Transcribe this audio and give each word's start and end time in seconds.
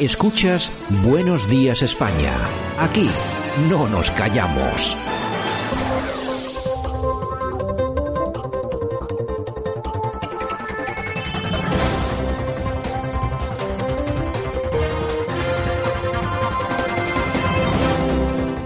Escuchas 0.00 0.72
Buenos 1.04 1.48
Días 1.48 1.80
España. 1.80 2.32
Aquí 2.80 3.08
no 3.70 3.88
nos 3.88 4.10
callamos. 4.10 4.96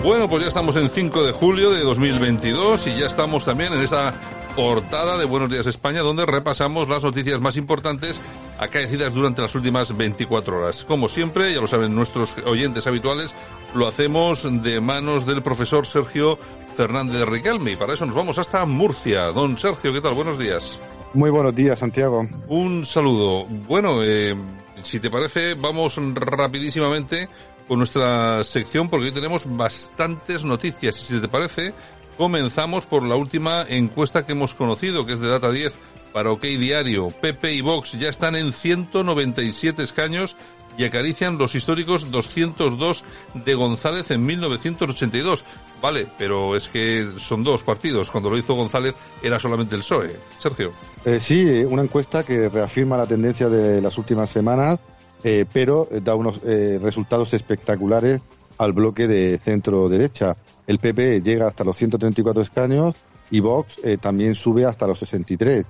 Bueno, 0.02 0.30
pues 0.30 0.42
ya 0.42 0.48
estamos 0.48 0.76
en 0.76 0.88
5 0.88 1.24
de 1.24 1.32
julio 1.32 1.70
de 1.72 1.80
2022 1.80 2.86
y 2.86 3.00
ya 3.00 3.06
estamos 3.06 3.44
también 3.44 3.74
en 3.74 3.82
esa 3.82 4.14
portada 4.56 5.18
de 5.18 5.26
Buenos 5.26 5.50
Días 5.50 5.66
España 5.66 6.00
donde 6.00 6.24
repasamos 6.24 6.88
las 6.88 7.04
noticias 7.04 7.38
más 7.38 7.58
importantes 7.58 8.18
acaecidas 8.58 9.14
durante 9.14 9.42
las 9.42 9.54
últimas 9.54 9.96
24 9.96 10.58
horas. 10.58 10.84
Como 10.84 11.08
siempre, 11.08 11.54
ya 11.54 11.60
lo 11.60 11.66
saben 11.66 11.94
nuestros 11.94 12.36
oyentes 12.44 12.86
habituales, 12.86 13.34
lo 13.74 13.86
hacemos 13.86 14.46
de 14.62 14.80
manos 14.80 15.26
del 15.26 15.42
profesor 15.42 15.86
Sergio 15.86 16.38
Fernández 16.76 17.26
Riquelme 17.26 17.72
y 17.72 17.76
para 17.76 17.94
eso 17.94 18.06
nos 18.06 18.14
vamos 18.14 18.38
hasta 18.38 18.64
Murcia. 18.64 19.26
Don 19.32 19.58
Sergio, 19.58 19.92
¿qué 19.92 20.00
tal? 20.00 20.14
Buenos 20.14 20.38
días. 20.38 20.78
Muy 21.14 21.30
buenos 21.30 21.54
días, 21.54 21.78
Santiago. 21.78 22.28
Un 22.48 22.84
saludo. 22.84 23.46
Bueno, 23.46 24.02
eh, 24.02 24.36
si 24.82 25.00
te 25.00 25.10
parece, 25.10 25.54
vamos 25.54 25.98
rapidísimamente 26.14 27.28
con 27.66 27.78
nuestra 27.78 28.44
sección 28.44 28.88
porque 28.88 29.06
hoy 29.06 29.12
tenemos 29.12 29.44
bastantes 29.46 30.44
noticias. 30.44 31.00
Y 31.00 31.04
si 31.04 31.20
te 31.20 31.28
parece, 31.28 31.72
comenzamos 32.16 32.86
por 32.86 33.06
la 33.06 33.16
última 33.16 33.64
encuesta 33.68 34.26
que 34.26 34.32
hemos 34.32 34.54
conocido, 34.54 35.06
que 35.06 35.14
es 35.14 35.20
de 35.20 35.28
Data 35.28 35.50
10 35.50 35.78
para 36.12 36.30
OK 36.30 36.42
Diario. 36.42 37.08
Pepe 37.08 37.52
y 37.52 37.60
Vox 37.60 37.92
ya 37.92 38.08
están 38.08 38.36
en 38.36 38.52
197 38.52 39.82
escaños 39.82 40.36
y 40.76 40.84
acarician 40.84 41.38
los 41.38 41.54
históricos 41.54 42.10
202 42.10 43.04
de 43.34 43.54
González 43.54 44.10
en 44.10 44.24
1982. 44.24 45.44
Vale, 45.82 46.06
pero 46.16 46.54
es 46.54 46.68
que 46.68 47.14
son 47.16 47.42
dos 47.42 47.62
partidos. 47.62 48.10
Cuando 48.10 48.30
lo 48.30 48.38
hizo 48.38 48.54
González 48.54 48.94
era 49.22 49.38
solamente 49.38 49.74
el 49.74 49.80
PSOE. 49.80 50.16
Sergio. 50.38 50.72
Eh, 51.04 51.18
sí, 51.20 51.44
una 51.44 51.82
encuesta 51.82 52.22
que 52.22 52.48
reafirma 52.48 52.96
la 52.96 53.06
tendencia 53.06 53.48
de 53.48 53.80
las 53.80 53.98
últimas 53.98 54.30
semanas 54.30 54.78
eh, 55.24 55.46
pero 55.52 55.88
da 56.02 56.14
unos 56.14 56.40
eh, 56.44 56.78
resultados 56.80 57.34
espectaculares 57.34 58.22
al 58.58 58.72
bloque 58.72 59.08
de 59.08 59.38
centro 59.38 59.88
derecha. 59.88 60.36
El 60.66 60.78
PP 60.78 61.22
llega 61.22 61.48
hasta 61.48 61.64
los 61.64 61.76
134 61.76 62.42
escaños 62.42 62.94
y 63.30 63.40
Vox 63.40 63.80
eh, 63.82 63.98
también 63.98 64.34
sube 64.34 64.64
hasta 64.64 64.86
los 64.86 64.98
63. 65.00 65.66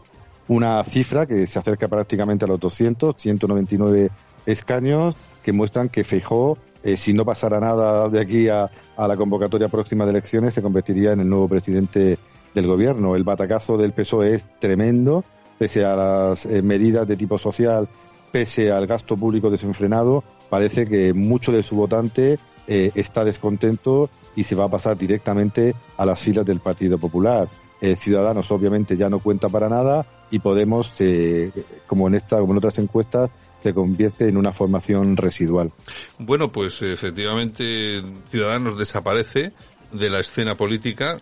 Una 0.49 0.83
cifra 0.85 1.27
que 1.27 1.47
se 1.47 1.59
acerca 1.59 1.89
prácticamente 1.89 2.45
a 2.45 2.49
los 2.49 2.59
200, 2.59 3.15
199 3.17 4.11
escaños, 4.47 5.15
que 5.43 5.53
muestran 5.53 5.89
que 5.89 6.05
Feijó, 6.05 6.59
si 6.97 7.13
no 7.13 7.25
pasara 7.25 7.61
nada 7.61 8.09
de 8.09 8.21
aquí 8.21 8.49
a, 8.49 8.71
a, 8.97 9.09
la 9.09 9.17
convocatoria 9.17 9.69
próxima 9.69 10.05
de 10.05 10.13
elecciones, 10.13 10.55
se 10.55 10.63
convertiría 10.63 11.13
en 11.13 11.21
el 11.21 11.29
nuevo 11.29 11.49
presidente 11.49 12.19
del 12.55 12.67
gobierno. 12.67 13.15
El 13.15 13.25
batacazo 13.25 13.77
del 13.77 13.93
PSOE 13.93 14.35
es 14.35 14.47
tremendo, 14.59 15.23
pese 15.59 15.85
a 15.85 15.95
las 15.95 16.47
medidas 16.47 17.07
de 17.07 17.17
tipo 17.17 17.37
social 17.37 17.89
pese 18.31 18.71
al 18.71 18.87
gasto 18.87 19.17
público 19.17 19.51
desenfrenado, 19.51 20.23
parece 20.49 20.87
que 20.87 21.13
mucho 21.13 21.53
de 21.53 21.63
su 21.63 21.77
votante 21.77 22.39
eh, 22.67 22.91
está 22.95 23.25
descontento 23.25 24.11
y 24.37 24.45
se 24.45 24.55
va 24.55 24.65
a 24.65 24.71
pasar 24.71 24.97
directamente 24.97 25.75
a 25.97 26.07
las 26.07 26.21
filas 26.21 26.47
del 26.47 26.61
Partido 26.61 26.99
Popular. 26.99 27.49
Eh, 27.81 27.97
Ciudadanos 27.97 28.51
obviamente 28.51 28.97
ya 28.97 29.09
no 29.09 29.21
cuenta 29.21 29.49
para 29.49 29.69
nada 29.69 30.07
y 30.31 30.41
Podemos, 30.41 30.93
eh, 30.99 31.51
como 31.87 32.09
en 32.09 32.15
esta, 32.15 32.39
como 32.39 32.53
en 32.53 32.59
otras 32.59 32.79
encuestas, 32.79 33.31
se 33.61 33.73
convierte 33.73 34.29
en 34.29 34.37
una 34.37 34.53
formación 34.53 35.17
residual. 35.17 35.73
Bueno, 36.19 36.51
pues 36.51 36.83
efectivamente 36.83 38.03
Ciudadanos 38.31 38.77
desaparece 38.77 39.53
de 39.93 40.11
la 40.11 40.21
escena 40.21 40.55
política. 40.57 41.19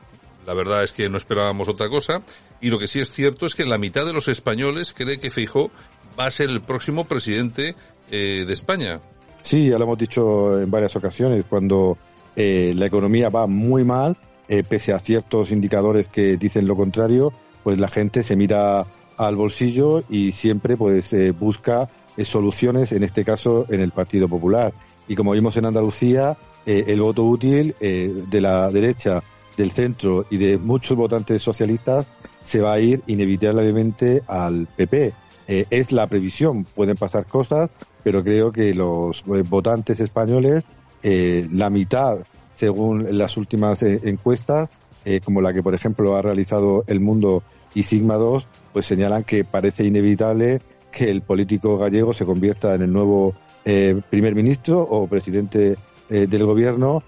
La 0.47 0.55
verdad 0.55 0.83
es 0.83 0.93
que 0.93 1.09
no 1.09 1.17
esperábamos 1.17 1.69
otra 1.69 1.89
cosa. 1.89 2.23
Y 2.61 2.71
lo 2.71 2.79
que 2.79 2.87
sí 2.87 3.01
es 3.01 3.11
cierto 3.11 3.47
es 3.47 3.55
que 3.55 3.65
la 3.65 3.79
mitad 3.79 4.05
de 4.07 4.13
los 4.13 4.29
españoles 4.29 4.93
cree 4.93 5.19
que 5.19 5.31
Feijóo 5.31 5.71
va 6.19 6.27
a 6.27 6.31
ser 6.31 6.51
el 6.51 6.63
próximo 6.63 7.05
presidente 7.05 7.75
eh, 8.11 8.45
de 8.47 8.53
España. 8.53 9.01
Sí, 9.43 9.69
ya 9.69 9.79
lo 9.79 9.85
hemos 9.85 9.99
dicho 9.99 10.61
en 10.61 10.71
varias 10.71 10.97
ocasiones, 10.97 11.45
cuando 11.49 11.99
eh, 12.35 12.73
la 12.75 12.87
economía 12.87 13.29
va 13.29 13.47
muy 13.47 13.85
mal, 13.85 14.17
eh, 14.49 14.63
pese 14.63 14.93
a 14.93 14.99
ciertos 14.99 15.51
indicadores 15.51 16.09
que 16.09 16.37
dicen 16.37 16.67
lo 16.67 16.77
contrario, 16.77 17.33
pues 17.63 17.79
la 17.79 17.89
gente 17.89 18.23
se 18.23 18.37
mira 18.37 18.87
al 19.17 19.37
bolsillo 19.37 20.05
y 20.09 20.33
siempre 20.33 20.77
pues 20.77 21.15
busca 21.39 21.89
soluciones, 22.23 22.93
en 22.93 23.03
este 23.03 23.25
caso 23.25 23.67
en 23.69 23.81
el 23.81 23.93
Partido 23.93 24.29
Popular. 24.29 24.73
Y 25.09 25.15
como 25.15 25.33
vimos 25.33 25.57
en 25.57 25.67
Andalucía, 25.67 26.37
el 26.67 27.01
voto 27.01 27.25
útil 27.25 27.75
de 27.81 28.41
la 28.41 28.71
derecha, 28.71 29.23
del 29.57 29.71
centro 29.71 30.27
y 30.31 30.37
de 30.37 30.59
muchos 30.59 30.97
votantes 30.97 31.43
socialistas 31.43 32.07
se 32.45 32.61
va 32.61 32.75
a 32.75 32.81
ir 32.81 33.03
inevitablemente 33.07 34.23
al 34.27 34.67
PP 34.77 35.15
eh, 35.49 35.67
es 35.71 35.93
la 35.93 36.07
previsión. 36.07 36.65
Pueden 36.65 36.97
pasar 36.97 37.27
cosas, 37.27 37.71
pero 38.03 38.23
creo 38.23 38.53
que 38.53 38.75
los 38.75 39.21
eh, 39.23 39.43
votantes 39.49 40.01
españoles, 40.01 40.65
eh, 41.03 41.49
la 41.53 41.71
mitad, 41.71 42.19
según 42.57 43.17
las 43.17 43.37
últimas 43.37 43.81
encuestas, 43.83 44.69
como 45.25 45.41
la 45.41 45.53
que 45.53 45.63
por 45.63 45.75
ejemplo 45.75 46.17
ha 46.17 46.23
realizado 46.23 46.83
El 46.89 46.99
Mundo 46.99 47.45
y 47.75 47.85
Sigma 47.85 48.17
2, 48.17 48.49
pues 48.73 48.87
señalan 48.87 49.23
que 49.23 49.45
parece 49.45 49.85
inevitable 49.85 50.61
que 50.91 51.11
el 51.11 51.23
político 51.23 51.79
gallego 51.79 52.13
se 52.13 52.27
convierta 52.27 52.75
en 52.75 52.83
el 52.83 52.93
nuevo 52.93 53.35
primer 54.11 54.35
ministro 54.35 54.81
o 54.81 55.07
presidente 55.07 55.77
del 56.09 56.45
gobierno 56.45 57.05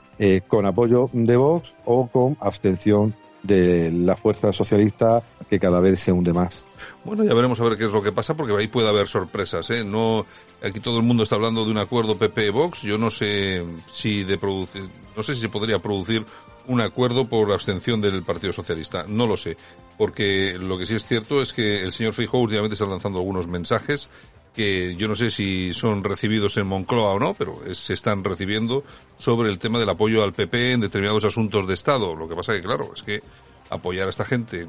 con 0.46 0.64
apoyo 0.64 1.10
de 1.12 1.36
Vox 1.36 1.74
o 1.84 2.06
con 2.06 2.36
abstención 2.40 3.14
de 3.42 3.90
la 3.90 4.14
fuerza 4.14 4.52
socialista 4.52 5.22
que 5.50 5.58
cada 5.58 5.80
vez 5.80 5.98
se 5.98 6.12
hunde 6.12 6.32
más. 6.32 6.67
Bueno, 7.04 7.24
ya 7.24 7.34
veremos 7.34 7.60
a 7.60 7.64
ver 7.64 7.76
qué 7.76 7.84
es 7.84 7.92
lo 7.92 8.02
que 8.02 8.12
pasa, 8.12 8.36
porque 8.36 8.54
ahí 8.54 8.68
puede 8.68 8.88
haber 8.88 9.08
sorpresas, 9.08 9.70
¿eh? 9.70 9.84
No, 9.84 10.26
aquí 10.62 10.80
todo 10.80 10.98
el 10.98 11.02
mundo 11.02 11.22
está 11.22 11.36
hablando 11.36 11.64
de 11.64 11.70
un 11.70 11.78
acuerdo 11.78 12.18
PP-Vox. 12.18 12.82
Yo 12.82 12.98
no 12.98 13.10
sé 13.10 13.64
si 13.86 14.24
de 14.24 14.38
producir, 14.38 14.88
no 15.16 15.22
sé 15.22 15.34
si 15.34 15.40
se 15.40 15.48
podría 15.48 15.78
producir 15.78 16.24
un 16.66 16.80
acuerdo 16.80 17.28
por 17.28 17.50
abstención 17.50 18.00
del 18.00 18.22
Partido 18.22 18.52
Socialista. 18.52 19.04
No 19.08 19.26
lo 19.26 19.36
sé, 19.36 19.56
porque 19.96 20.56
lo 20.58 20.78
que 20.78 20.86
sí 20.86 20.94
es 20.94 21.06
cierto 21.06 21.40
es 21.40 21.52
que 21.52 21.82
el 21.82 21.92
señor 21.92 22.12
Feijóo 22.12 22.40
últimamente 22.40 22.74
está 22.74 22.86
lanzando 22.86 23.18
algunos 23.18 23.46
mensajes 23.46 24.08
que 24.54 24.96
yo 24.96 25.06
no 25.08 25.14
sé 25.14 25.30
si 25.30 25.72
son 25.72 26.02
recibidos 26.02 26.56
en 26.56 26.66
Moncloa 26.66 27.12
o 27.12 27.18
no, 27.18 27.34
pero 27.34 27.60
se 27.72 27.94
están 27.94 28.24
recibiendo 28.24 28.82
sobre 29.16 29.50
el 29.50 29.58
tema 29.58 29.78
del 29.78 29.88
apoyo 29.88 30.24
al 30.24 30.32
PP 30.32 30.72
en 30.72 30.80
determinados 30.80 31.24
asuntos 31.24 31.66
de 31.66 31.74
Estado. 31.74 32.14
Lo 32.14 32.28
que 32.28 32.34
pasa 32.34 32.54
que, 32.54 32.60
claro, 32.60 32.90
es 32.94 33.02
que 33.02 33.22
apoyar 33.70 34.06
a 34.06 34.10
esta 34.10 34.24
gente 34.24 34.66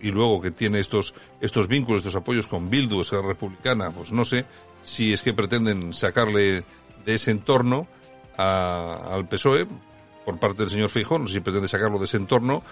y 0.00 0.10
luego 0.10 0.40
que 0.40 0.50
tiene 0.50 0.80
estos, 0.80 1.14
estos 1.40 1.68
vínculos, 1.68 2.00
estos 2.00 2.16
apoyos 2.16 2.46
con 2.46 2.70
Bildu, 2.70 3.00
esa 3.00 3.20
republicana, 3.20 3.90
pues 3.90 4.12
no 4.12 4.24
sé 4.24 4.44
si 4.82 5.12
es 5.12 5.22
que 5.22 5.32
pretenden 5.32 5.92
sacarle 5.92 6.64
de 7.04 7.14
ese 7.14 7.30
entorno 7.30 7.86
al 8.36 9.26
PSOE 9.28 9.66
por 10.24 10.38
parte 10.38 10.62
del 10.62 10.70
señor 10.70 10.90
sé 10.90 11.34
si 11.34 11.40
pretende 11.40 11.68
sacarlo 11.68 11.98
de 11.98 12.04
ese 12.04 12.16
entorno 12.16 12.62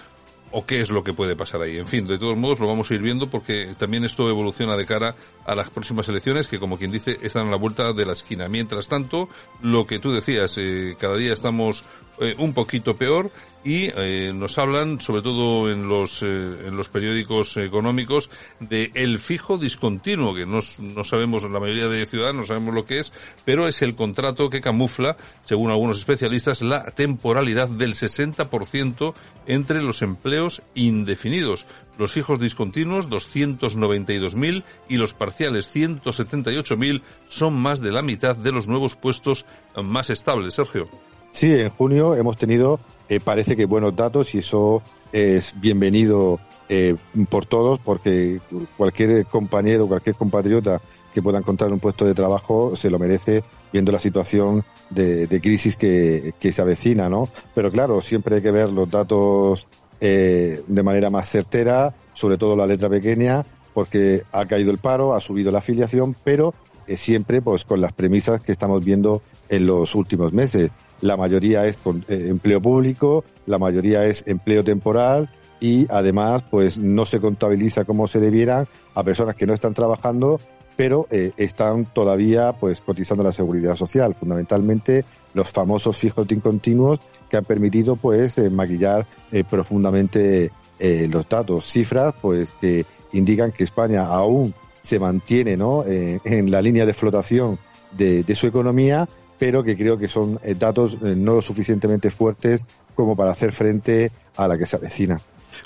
o 0.56 0.64
qué 0.64 0.80
es 0.80 0.90
lo 0.90 1.02
que 1.02 1.12
puede 1.12 1.34
pasar 1.34 1.62
ahí. 1.62 1.78
En 1.78 1.86
fin, 1.86 2.06
de 2.06 2.16
todos 2.16 2.36
modos 2.36 2.60
lo 2.60 2.68
vamos 2.68 2.88
a 2.90 2.94
ir 2.94 3.02
viendo 3.02 3.28
porque 3.28 3.74
también 3.76 4.04
esto 4.04 4.28
evoluciona 4.30 4.76
de 4.76 4.86
cara 4.86 5.16
a 5.44 5.54
las 5.54 5.68
próximas 5.68 6.08
elecciones 6.08 6.46
que, 6.46 6.60
como 6.60 6.78
quien 6.78 6.92
dice, 6.92 7.18
están 7.22 7.48
a 7.48 7.50
la 7.50 7.56
vuelta 7.56 7.92
de 7.92 8.06
la 8.06 8.12
esquina. 8.12 8.48
Mientras 8.48 8.86
tanto, 8.86 9.28
lo 9.62 9.84
que 9.84 9.98
tú 9.98 10.12
decías, 10.12 10.54
eh, 10.58 10.96
cada 10.98 11.16
día 11.16 11.32
estamos 11.32 11.84
eh, 12.20 12.34
un 12.38 12.52
poquito 12.52 12.96
peor 12.96 13.30
y 13.64 13.86
eh, 13.86 14.30
nos 14.32 14.56
hablan, 14.58 15.00
sobre 15.00 15.22
todo 15.22 15.68
en 15.68 15.88
los, 15.88 16.22
eh, 16.22 16.26
en 16.26 16.76
los 16.76 16.88
periódicos 16.88 17.56
económicos, 17.56 18.30
de 18.60 18.92
el 18.94 19.18
fijo 19.18 19.58
discontinuo, 19.58 20.32
que 20.34 20.46
no, 20.46 20.60
no 20.78 21.02
sabemos, 21.02 21.42
la 21.50 21.58
mayoría 21.58 21.88
de 21.88 22.06
ciudadanos 22.06 22.42
no 22.42 22.46
sabemos 22.46 22.74
lo 22.74 22.84
que 22.84 22.98
es, 22.98 23.12
pero 23.44 23.66
es 23.66 23.82
el 23.82 23.96
contrato 23.96 24.48
que 24.48 24.60
camufla, 24.60 25.16
según 25.44 25.70
algunos 25.70 25.98
especialistas, 25.98 26.62
la 26.62 26.84
temporalidad 26.92 27.68
del 27.68 27.94
60% 27.94 29.14
entre 29.46 29.82
los 29.82 30.02
empleos 30.02 30.62
indefinidos. 30.74 31.66
Los 31.98 32.12
fijos 32.12 32.38
discontinuos, 32.38 33.08
292.000, 33.08 34.62
y 34.88 34.96
los 34.98 35.14
parciales, 35.14 35.74
178.000, 35.74 37.02
son 37.28 37.54
más 37.54 37.80
de 37.80 37.92
la 37.92 38.02
mitad 38.02 38.36
de 38.36 38.52
los 38.52 38.68
nuevos 38.68 38.94
puestos 38.94 39.46
más 39.76 40.10
estables. 40.10 40.54
Sergio. 40.54 40.88
Sí, 41.34 41.52
en 41.52 41.68
junio 41.70 42.14
hemos 42.14 42.36
tenido, 42.36 42.78
eh, 43.08 43.18
parece 43.18 43.56
que 43.56 43.64
buenos 43.64 43.96
datos 43.96 44.36
y 44.36 44.38
eso 44.38 44.82
es 45.12 45.52
bienvenido 45.60 46.38
eh, 46.68 46.94
por 47.28 47.44
todos 47.44 47.80
porque 47.80 48.40
cualquier 48.76 49.26
compañero, 49.26 49.88
cualquier 49.88 50.14
compatriota 50.14 50.80
que 51.12 51.20
pueda 51.22 51.38
encontrar 51.38 51.72
un 51.72 51.80
puesto 51.80 52.04
de 52.04 52.14
trabajo 52.14 52.76
se 52.76 52.88
lo 52.88 53.00
merece 53.00 53.42
viendo 53.72 53.90
la 53.90 53.98
situación 53.98 54.64
de, 54.90 55.26
crisis 55.42 55.76
que, 55.76 56.32
se 56.40 56.62
avecina, 56.62 57.08
¿no? 57.08 57.28
Pero 57.52 57.72
claro, 57.72 58.00
siempre 58.00 58.36
hay 58.36 58.42
que 58.42 58.52
ver 58.52 58.68
los 58.68 58.88
datos 58.88 59.66
eh, 60.00 60.62
de 60.68 60.82
manera 60.84 61.10
más 61.10 61.28
certera, 61.28 61.96
sobre 62.12 62.38
todo 62.38 62.56
la 62.56 62.68
letra 62.68 62.88
pequeña, 62.88 63.44
porque 63.74 64.22
ha 64.30 64.46
caído 64.46 64.70
el 64.70 64.78
paro, 64.78 65.14
ha 65.14 65.20
subido 65.20 65.50
la 65.50 65.58
afiliación, 65.58 66.14
pero 66.22 66.54
siempre 66.96 67.42
pues 67.42 67.64
con 67.64 67.80
las 67.80 67.92
premisas 67.92 68.40
que 68.40 68.52
estamos 68.52 68.84
viendo 68.84 69.22
en 69.48 69.66
los 69.66 69.94
últimos 69.94 70.32
meses. 70.32 70.70
La 71.00 71.16
mayoría 71.16 71.66
es 71.66 71.76
con, 71.76 72.04
eh, 72.08 72.26
empleo 72.28 72.60
público, 72.60 73.24
la 73.46 73.58
mayoría 73.58 74.04
es 74.06 74.24
empleo 74.26 74.64
temporal 74.64 75.30
y 75.60 75.86
además 75.90 76.44
pues 76.50 76.78
no 76.78 77.04
se 77.04 77.20
contabiliza 77.20 77.84
como 77.84 78.06
se 78.06 78.20
debiera 78.20 78.66
a 78.94 79.02
personas 79.02 79.36
que 79.36 79.46
no 79.46 79.54
están 79.54 79.74
trabajando 79.74 80.40
pero 80.76 81.06
eh, 81.10 81.30
están 81.36 81.84
todavía 81.84 82.52
pues 82.54 82.80
cotizando 82.80 83.22
la 83.22 83.32
seguridad 83.32 83.76
social, 83.76 84.14
fundamentalmente 84.16 85.04
los 85.32 85.52
famosos 85.52 85.96
fijos 85.96 86.26
discontinuos 86.26 86.98
que 87.30 87.36
han 87.36 87.44
permitido 87.44 87.94
pues 87.94 88.38
eh, 88.38 88.50
maquillar 88.50 89.06
profundamente 89.48 90.50
los 90.80 91.26
datos, 91.28 91.64
cifras 91.64 92.12
pues 92.20 92.50
que 92.60 92.84
indican 93.12 93.52
que 93.52 93.64
España 93.64 94.04
aún 94.06 94.52
se 94.84 95.00
mantiene 95.00 95.56
¿no? 95.56 95.84
en 95.86 96.50
la 96.50 96.62
línea 96.62 96.86
de 96.86 96.94
flotación 96.94 97.58
de, 97.96 98.22
de 98.22 98.34
su 98.34 98.46
economía 98.46 99.08
pero 99.38 99.62
que 99.62 99.76
creo 99.76 99.98
que 99.98 100.08
son 100.08 100.38
eh, 100.42 100.54
datos 100.54 100.94
eh, 100.94 101.14
no 101.16 101.34
lo 101.34 101.42
suficientemente 101.42 102.10
fuertes 102.10 102.60
como 102.94 103.16
para 103.16 103.32
hacer 103.32 103.52
frente 103.52 104.12
a 104.36 104.48
la 104.48 104.56
que 104.56 104.66
se 104.66 104.76
avecina. 104.76 105.20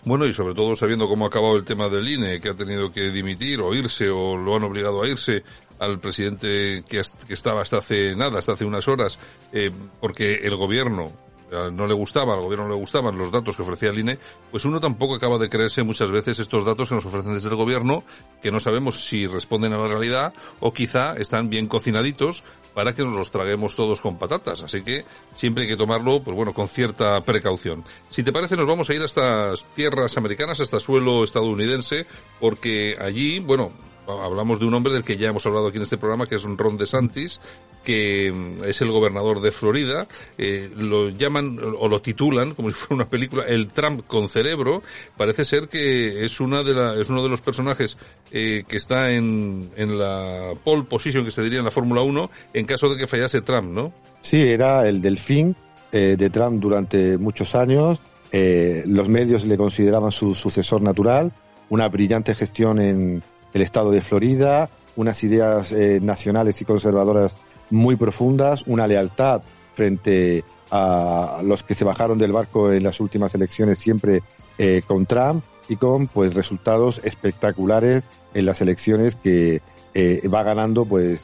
Bueno, 0.05 0.27
y 0.27 0.33
sobre 0.33 0.55
todo 0.55 0.75
sabiendo 0.77 1.09
cómo 1.09 1.25
ha 1.25 1.29
acabado 1.29 1.57
el 1.57 1.65
tema 1.65 1.89
del 1.89 2.09
INE, 2.09 2.41
que 2.41 2.51
ha 2.51 2.55
tenido 2.55 2.93
que 2.93 3.11
dimitir 3.11 3.61
o 3.61 3.75
irse 3.75 4.09
o 4.09 4.37
lo 4.37 4.57
han 4.57 4.65
obligado 4.65 5.03
a 5.03 5.09
irse 5.09 5.43
al 5.79 5.99
presidente 5.99 6.83
que, 6.89 7.03
estaba 7.29 7.63
hasta 7.63 7.79
hace 7.79 8.15
nada, 8.15 8.39
hasta 8.39 8.53
hace 8.53 8.65
unas 8.65 8.89
horas, 8.89 9.19
eh, 9.53 9.71
porque 10.01 10.41
el 10.43 10.57
gobierno 10.57 11.13
no 11.51 11.87
le 11.87 11.95
gustaba, 11.95 12.35
al 12.35 12.41
gobierno 12.41 12.67
no 12.67 12.75
le 12.75 12.81
gustaban 12.81 13.17
los 13.17 13.31
datos 13.31 13.57
que 13.57 13.63
ofrecía 13.63 13.91
el 13.91 13.99
INE, 13.99 14.19
pues 14.51 14.65
uno 14.65 14.81
tampoco 14.81 15.15
acaba 15.15 15.39
de 15.39 15.49
creerse 15.49 15.83
muchas 15.83 16.11
veces 16.11 16.39
estos 16.39 16.65
datos 16.65 16.89
que 16.89 16.95
nos 16.95 17.07
ofrecen 17.07 17.35
desde 17.35 17.49
el 17.49 17.57
gobierno, 17.57 18.05
que 18.43 18.51
no 18.51 18.61
sabemos 18.61 19.07
si 19.07 19.27
responden 19.27 19.73
a 19.73 19.79
la 19.79 19.89
realidad 19.89 20.33
o 20.61 20.73
quizá 20.73 21.15
están 21.15 21.49
bien 21.49 21.67
cocinaditos 21.67 22.45
para 22.75 22.95
que 22.95 23.03
nos 23.03 23.15
los 23.15 23.31
traguemos 23.31 23.75
todos 23.75 24.01
con 24.01 24.19
patatas. 24.19 24.63
Así 24.63 24.83
que 24.83 25.05
siempre 25.35 25.65
hay 25.65 25.69
que 25.69 25.77
tomarlo, 25.77 26.23
pues 26.23 26.37
bueno, 26.37 26.53
con 26.53 26.69
cierta 26.69 27.21
precaución. 27.23 27.85
Si 28.11 28.23
te 28.23 28.33
parece, 28.33 28.57
nos 28.57 28.67
vamos 28.67 28.89
a 28.91 28.95
ir 28.95 29.03
a 29.03 29.07
estas 29.07 29.65
tierras 29.75 30.17
americanas, 30.17 30.61
hasta 30.61 30.79
suelo 30.79 31.25
estadounidense, 31.25 32.07
porque 32.39 32.95
allí, 33.01 33.41
bueno, 33.41 33.73
hablamos 34.09 34.59
de 34.59 34.67
un 34.67 34.75
hombre 34.75 34.93
del 34.93 35.05
que 35.05 35.17
ya 35.17 35.29
hemos 35.29 35.45
hablado 35.47 35.69
aquí 35.69 35.77
en 35.77 35.83
este 35.83 35.99
programa, 35.99 36.27
que 36.27 36.37
es 36.37 36.43
Ron 36.43 36.77
DeSantis, 36.77 37.41
que 37.85 38.33
mm, 38.33 38.65
es 38.65 38.81
el 38.81 38.91
gobernador 38.91 39.41
de 39.41 39.53
Florida. 39.53 40.07
Eh, 40.37 40.71
lo 40.75 41.11
llaman 41.11 41.59
o 41.79 41.89
lo 41.89 42.01
titulan, 42.01 42.55
como 42.55 42.71
si 42.71 42.75
fuera 42.75 43.03
una 43.03 43.11
película, 43.11 43.45
el 43.47 43.69
Trump 43.69 44.07
con 44.07 44.29
cerebro. 44.29 44.83
Parece 45.17 45.45
ser 45.45 45.69
que 45.69 46.25
es 46.25 46.41
una 46.41 46.63
de 46.63 46.75
la, 46.75 46.95
es 46.95 47.11
uno 47.11 47.23
de 47.23 47.29
los 47.29 47.41
personajes 47.41 47.97
eh, 48.33 48.63
que 48.67 48.77
está 48.77 49.11
en, 49.11 49.71
en 49.77 49.99
la 49.99 50.55
pole 50.65 50.85
position, 50.85 51.25
que 51.25 51.31
se 51.31 51.43
diría 51.43 51.59
en 51.59 51.65
la 51.65 51.71
Fórmula 51.71 52.03
1, 52.03 52.31
en 52.55 52.67
caso 52.67 52.89
de 52.89 52.97
que 52.97 53.07
fallase 53.07 53.43
Trump, 53.43 53.71
¿no? 53.71 53.93
Sí, 54.23 54.41
era 54.41 54.89
el 54.89 55.01
delfín 55.03 55.55
eh, 55.93 56.17
de 56.19 56.31
Trump 56.31 56.61
durante 56.61 57.19
muchos 57.19 57.55
años. 57.55 58.01
los 58.33 59.09
medios 59.09 59.45
le 59.45 59.57
consideraban 59.57 60.13
su 60.13 60.35
sucesor 60.35 60.83
natural, 60.83 61.33
una 61.71 61.89
brillante 61.89 62.35
gestión 62.35 62.79
en 62.81 63.23
el 63.53 63.63
estado 63.63 63.91
de 63.91 64.01
Florida, 64.01 64.71
unas 64.97 65.23
ideas 65.25 65.73
eh, 65.73 66.01
nacionales 66.03 66.61
y 66.61 66.65
conservadoras 66.65 67.35
muy 67.71 67.97
profundas, 67.97 68.65
una 68.67 68.87
lealtad 68.87 69.43
frente 69.75 70.45
a 70.71 71.41
los 71.45 71.63
que 71.63 71.75
se 71.75 71.85
bajaron 71.85 72.19
del 72.19 72.33
barco 72.33 72.73
en 72.73 72.83
las 72.83 73.01
últimas 73.01 73.35
elecciones 73.35 73.79
siempre 73.79 74.23
eh, 74.59 74.83
con 74.87 75.07
Trump 75.07 75.45
y 75.69 75.77
con 75.77 76.09
pues 76.09 76.35
resultados 76.35 77.01
espectaculares 77.05 78.05
en 78.35 78.45
las 78.45 78.61
elecciones 78.61 79.17
que 79.17 79.63
eh, 79.95 80.29
va 80.29 80.43
ganando 80.43 80.85
pues 80.85 81.23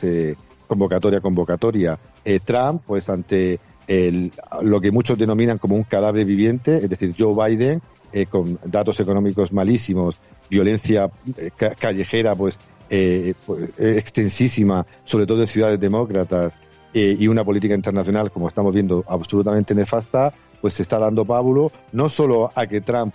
convocatoria 0.67 1.21
convocatoria. 1.21 1.99
Trump 2.45 2.83
pues 2.87 3.09
ante 3.11 3.61
el, 3.87 4.33
lo 4.63 4.81
que 4.81 4.91
muchos 4.91 5.19
denominan 5.19 5.59
como 5.59 5.77
un 5.77 5.83
cadáver 5.83 6.25
viviente, 6.25 6.77
es 6.77 6.89
decir, 6.89 7.15
Joe 7.19 7.35
Biden, 7.35 7.83
con 8.31 8.59
datos 8.65 9.01
económicos 9.01 9.53
malísimos, 9.53 10.19
violencia 10.49 11.11
eh, 11.37 11.51
callejera 11.79 12.35
pues, 12.35 12.59
eh, 12.91 13.35
pues 13.45 13.71
extensísima, 13.79 14.87
sobre 15.05 15.27
todo 15.27 15.41
en 15.41 15.47
ciudades 15.47 15.81
demócratas, 15.81 16.55
eh, 16.93 17.17
y 17.19 17.27
una 17.27 17.45
política 17.45 17.75
internacional, 17.75 18.31
como 18.31 18.49
estamos 18.49 18.73
viendo, 18.73 19.05
absolutamente 19.09 19.75
nefasta, 19.75 20.33
pues 20.61 20.75
se 20.75 20.83
está 20.83 20.99
dando 20.99 21.25
pábulo 21.25 21.73
no 21.93 22.09
solo 22.09 22.51
a 22.55 22.67
que 22.67 22.81
Trump 22.81 23.15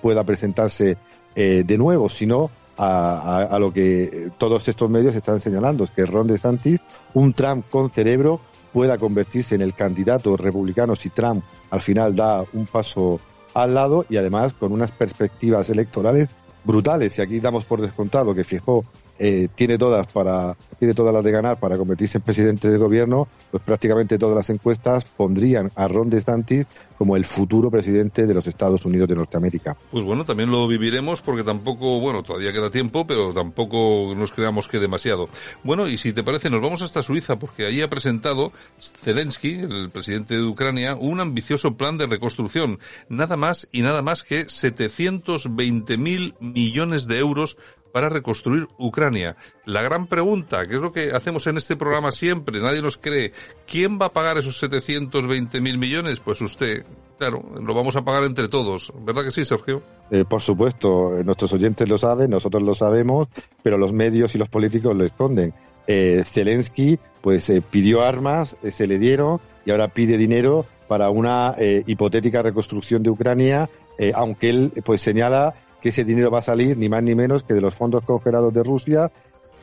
pueda 0.00 0.22
presentarse 0.22 0.96
de 1.34 1.78
nuevo, 1.78 2.08
sino 2.08 2.50
a, 2.76 3.56
lo 3.58 3.72
que 3.72 4.30
todos 4.38 4.68
estos 4.68 4.88
medios 4.88 5.16
están 5.16 5.40
señalando, 5.40 5.82
es 5.82 5.90
que 5.90 6.06
Ron 6.06 6.28
DeSantis, 6.28 6.80
un 7.14 7.32
Trump 7.32 7.66
con 7.68 7.90
cerebro, 7.90 8.40
pueda 8.72 8.96
convertirse 8.96 9.56
en 9.56 9.62
el 9.62 9.74
candidato 9.74 10.36
republicano 10.36 10.94
si 10.94 11.10
Trump 11.10 11.42
al 11.70 11.80
final 11.80 12.14
da 12.14 12.44
un 12.52 12.66
paso 12.66 13.18
al 13.62 13.74
lado 13.74 14.04
y 14.08 14.16
además 14.16 14.52
con 14.52 14.72
unas 14.72 14.92
perspectivas 14.92 15.70
electorales 15.70 16.28
brutales. 16.64 17.18
Y 17.18 17.22
aquí 17.22 17.40
damos 17.40 17.64
por 17.64 17.80
descontado 17.80 18.34
que 18.34 18.44
fijó 18.44 18.84
eh, 19.18 19.48
tiene 19.54 19.78
todas 19.78 20.06
para 20.06 20.56
tiene 20.78 20.94
todas 20.94 21.12
las 21.12 21.24
de 21.24 21.32
ganar 21.32 21.58
para 21.58 21.76
convertirse 21.76 22.18
en 22.18 22.22
presidente 22.22 22.70
de 22.70 22.78
gobierno, 22.78 23.26
pues 23.50 23.62
prácticamente 23.62 24.18
todas 24.18 24.36
las 24.36 24.50
encuestas 24.50 25.04
pondrían 25.04 25.72
a 25.74 25.88
Ron 25.88 26.08
DeSantis 26.08 26.66
como 26.96 27.16
el 27.16 27.24
futuro 27.24 27.70
presidente 27.70 28.26
de 28.26 28.34
los 28.34 28.46
Estados 28.46 28.84
Unidos 28.84 29.08
de 29.08 29.14
Norteamérica. 29.14 29.76
Pues 29.90 30.04
bueno, 30.04 30.24
también 30.24 30.50
lo 30.50 30.66
viviremos 30.66 31.20
porque 31.20 31.44
tampoco, 31.44 32.00
bueno, 32.00 32.22
todavía 32.22 32.52
queda 32.52 32.70
tiempo, 32.70 33.06
pero 33.06 33.32
tampoco 33.32 34.12
nos 34.16 34.32
creamos 34.32 34.68
que 34.68 34.78
demasiado. 34.78 35.28
Bueno, 35.62 35.86
y 35.86 35.96
si 35.96 36.12
te 36.12 36.24
parece, 36.24 36.50
nos 36.50 36.60
vamos 36.60 36.82
hasta 36.82 37.02
Suiza 37.02 37.38
porque 37.38 37.66
allí 37.66 37.82
ha 37.82 37.88
presentado 37.88 38.52
Zelensky, 38.80 39.58
el 39.60 39.90
presidente 39.90 40.34
de 40.34 40.42
Ucrania, 40.42 40.96
un 40.96 41.20
ambicioso 41.20 41.76
plan 41.76 41.98
de 41.98 42.06
reconstrucción, 42.06 42.78
nada 43.08 43.36
más 43.36 43.68
y 43.72 43.82
nada 43.82 44.02
más 44.02 44.22
que 44.22 44.48
720 44.48 45.96
mil 45.98 46.34
millones 46.40 47.06
de 47.06 47.18
euros 47.18 47.56
para 47.92 48.08
reconstruir 48.08 48.68
Ucrania. 48.78 49.36
La 49.64 49.82
gran 49.82 50.06
pregunta, 50.06 50.64
que 50.64 50.74
es 50.76 50.80
lo 50.80 50.92
que 50.92 51.12
hacemos 51.12 51.46
en 51.46 51.56
este 51.56 51.76
programa 51.76 52.12
siempre, 52.12 52.60
nadie 52.60 52.82
nos 52.82 52.96
cree, 52.96 53.32
¿quién 53.66 53.98
va 54.00 54.06
a 54.06 54.12
pagar 54.12 54.38
esos 54.38 54.58
720 54.58 55.60
mil 55.60 55.78
millones? 55.78 56.20
Pues 56.20 56.40
usted. 56.40 56.84
Claro, 57.18 57.42
lo 57.66 57.74
vamos 57.74 57.96
a 57.96 58.02
pagar 58.02 58.22
entre 58.22 58.48
todos. 58.48 58.92
¿Verdad 59.00 59.24
que 59.24 59.32
sí, 59.32 59.44
Sergio? 59.44 59.82
Eh, 60.10 60.24
por 60.24 60.40
supuesto, 60.40 61.10
nuestros 61.24 61.52
oyentes 61.52 61.88
lo 61.88 61.98
saben, 61.98 62.30
nosotros 62.30 62.62
lo 62.62 62.74
sabemos, 62.74 63.26
pero 63.60 63.76
los 63.76 63.92
medios 63.92 64.36
y 64.36 64.38
los 64.38 64.48
políticos 64.48 64.94
lo 64.94 65.04
esconden. 65.04 65.52
Eh, 65.88 66.22
Zelensky 66.26 66.98
pues 67.22 67.48
eh, 67.48 67.62
pidió 67.62 68.02
armas, 68.02 68.56
eh, 68.62 68.70
se 68.70 68.86
le 68.86 68.98
dieron 68.98 69.40
y 69.64 69.70
ahora 69.70 69.88
pide 69.88 70.18
dinero 70.18 70.66
para 70.86 71.10
una 71.10 71.54
hipotética 71.58 72.40
reconstrucción 72.40 73.02
de 73.02 73.10
Ucrania, 73.10 73.68
aunque 74.14 74.48
él 74.48 74.72
pues 74.86 75.02
señala 75.02 75.54
que 75.80 75.90
ese 75.90 76.04
dinero 76.04 76.30
va 76.30 76.40
a 76.40 76.42
salir 76.42 76.76
ni 76.76 76.88
más 76.88 77.02
ni 77.02 77.14
menos 77.14 77.42
que 77.44 77.54
de 77.54 77.60
los 77.60 77.74
fondos 77.74 78.02
congelados 78.02 78.52
de 78.52 78.62
Rusia 78.62 79.10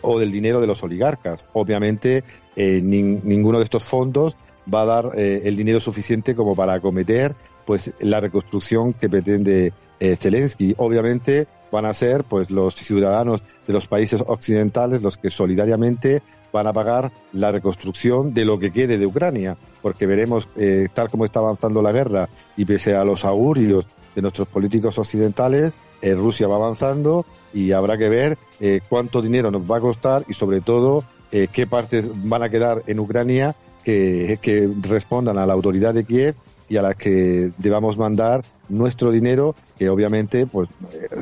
o 0.01 0.19
del 0.19 0.31
dinero 0.31 0.61
de 0.61 0.67
los 0.67 0.83
oligarcas. 0.83 1.45
Obviamente, 1.53 2.23
eh, 2.55 2.81
ninguno 2.81 3.57
de 3.57 3.63
estos 3.63 3.83
fondos 3.83 4.37
va 4.71 4.81
a 4.81 4.85
dar 4.85 5.11
eh, 5.15 5.41
el 5.45 5.55
dinero 5.55 5.79
suficiente 5.79 6.35
como 6.35 6.55
para 6.55 6.73
acometer 6.73 7.35
pues 7.65 7.91
la 7.99 8.19
reconstrucción 8.19 8.93
que 8.93 9.09
pretende 9.09 9.73
eh, 9.99 10.15
Zelensky. 10.15 10.75
Obviamente, 10.77 11.47
van 11.71 11.85
a 11.85 11.93
ser 11.93 12.23
pues 12.23 12.51
los 12.51 12.75
ciudadanos 12.75 13.41
de 13.65 13.73
los 13.73 13.87
países 13.87 14.23
occidentales 14.25 15.01
los 15.01 15.17
que 15.17 15.31
solidariamente 15.31 16.21
van 16.53 16.67
a 16.67 16.73
pagar 16.73 17.11
la 17.33 17.51
reconstrucción 17.51 18.33
de 18.33 18.45
lo 18.45 18.59
que 18.59 18.71
quede 18.71 18.97
de 18.97 19.05
Ucrania, 19.05 19.57
porque 19.81 20.05
veremos 20.05 20.47
tal 20.93 21.09
como 21.09 21.25
está 21.25 21.39
avanzando 21.39 21.81
la 21.81 21.91
guerra 21.91 22.29
y 22.55 22.63
pese 22.63 22.95
a 22.95 23.03
los 23.03 23.25
augurios 23.25 23.85
de 24.15 24.21
nuestros 24.21 24.47
políticos 24.47 24.97
occidentales, 24.97 25.73
eh, 26.05 26.15
Rusia 26.15 26.47
va 26.47 26.55
avanzando 26.55 27.25
y 27.53 27.71
habrá 27.71 27.97
que 27.97 28.09
ver 28.09 28.37
eh, 28.59 28.81
cuánto 28.87 29.21
dinero 29.21 29.51
nos 29.51 29.69
va 29.69 29.77
a 29.77 29.81
costar 29.81 30.23
y 30.27 30.33
sobre 30.33 30.61
todo 30.61 31.03
qué 31.51 31.67
partes 31.67 32.07
van 32.23 32.43
a 32.43 32.49
quedar 32.49 32.81
en 32.87 32.97
Ucrania 32.97 33.57
que, 33.83 34.39
que 34.41 34.69
respondan 34.83 35.37
a 35.37 35.45
la 35.45 35.51
autoridad 35.51 35.93
de 35.93 36.05
Kiev 36.05 36.33
y 36.69 36.77
a 36.77 36.81
las 36.81 36.95
que 36.95 37.51
debamos 37.57 37.97
mandar 37.97 38.43
nuestro 38.69 39.11
dinero, 39.11 39.55
que 39.77 39.89
obviamente, 39.89 40.47
pues, 40.47 40.69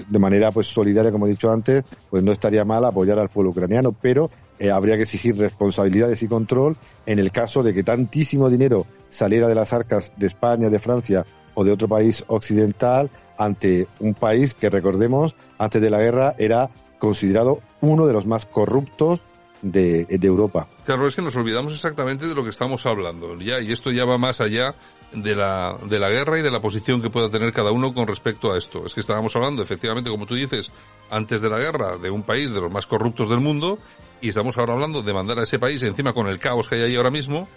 de 0.07 0.19
manera 0.19 0.51
pues 0.51 0.67
solidaria, 0.67 1.11
como 1.11 1.25
he 1.25 1.31
dicho 1.31 1.51
antes, 1.51 1.83
pues 2.09 2.23
no 2.23 2.31
estaría 2.31 2.63
mal 2.63 2.85
apoyar 2.85 3.19
al 3.19 3.29
pueblo 3.29 3.51
ucraniano, 3.51 3.91
pero 3.91 4.29
eh, 4.59 4.71
habría 4.71 4.95
que 4.95 5.03
exigir 5.03 5.37
responsabilidades 5.37 6.23
y 6.23 6.27
control 6.27 6.77
en 7.05 7.19
el 7.19 7.31
caso 7.31 7.63
de 7.63 7.73
que 7.73 7.83
tantísimo 7.83 8.49
dinero 8.49 8.85
saliera 9.09 9.47
de 9.47 9.55
las 9.55 9.73
arcas 9.73 10.11
de 10.15 10.27
España, 10.27 10.69
de 10.69 10.79
Francia 10.79 11.25
o 11.55 11.63
de 11.63 11.71
otro 11.71 11.87
país 11.87 12.23
occidental 12.27 13.09
ante 13.37 13.87
un 13.99 14.13
país 14.13 14.53
que, 14.53 14.69
recordemos, 14.69 15.35
antes 15.57 15.81
de 15.81 15.89
la 15.89 15.99
guerra 15.99 16.35
era 16.37 16.69
considerado 16.99 17.59
uno 17.81 18.05
de 18.05 18.13
los 18.13 18.25
más 18.25 18.45
corruptos 18.45 19.21
de, 19.61 20.05
de, 20.05 20.27
Europa. 20.27 20.67
Claro, 20.83 21.07
es 21.07 21.15
que 21.15 21.21
nos 21.21 21.35
olvidamos 21.35 21.73
exactamente 21.73 22.27
de 22.27 22.35
lo 22.35 22.43
que 22.43 22.49
estamos 22.49 22.85
hablando, 22.85 23.39
ya, 23.39 23.59
y 23.61 23.71
esto 23.71 23.91
ya 23.91 24.05
va 24.05 24.17
más 24.17 24.41
allá 24.41 24.75
de 25.13 25.35
la, 25.35 25.77
de 25.85 25.99
la 25.99 26.09
guerra 26.09 26.39
y 26.39 26.41
de 26.41 26.51
la 26.51 26.59
posición 26.59 27.01
que 27.01 27.09
pueda 27.09 27.29
tener 27.29 27.53
cada 27.53 27.71
uno 27.71 27.93
con 27.93 28.07
respecto 28.07 28.51
a 28.51 28.57
esto. 28.57 28.85
Es 28.85 28.93
que 28.93 29.01
estábamos 29.01 29.35
hablando, 29.35 29.61
efectivamente, 29.61 30.09
como 30.09 30.25
tú 30.25 30.35
dices, 30.35 30.71
antes 31.09 31.41
de 31.41 31.49
la 31.49 31.59
guerra, 31.59 31.97
de 31.97 32.09
un 32.09 32.23
país 32.23 32.51
de 32.51 32.61
los 32.61 32.71
más 32.71 32.87
corruptos 32.87 33.29
del 33.29 33.39
mundo, 33.39 33.79
y 34.21 34.29
estamos 34.29 34.57
ahora 34.57 34.73
hablando 34.73 35.01
de 35.01 35.13
mandar 35.13 35.39
a 35.39 35.43
ese 35.43 35.59
país, 35.59 35.81
encima 35.83 36.13
con 36.13 36.27
el 36.27 36.39
caos 36.39 36.67
que 36.67 36.75
hay 36.75 36.81
ahí 36.81 36.95
ahora 36.95 37.11
mismo, 37.11 37.47